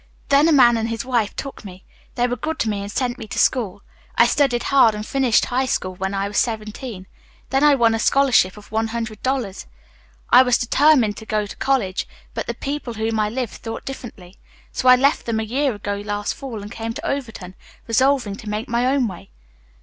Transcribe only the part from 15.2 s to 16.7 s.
them a year ago last fall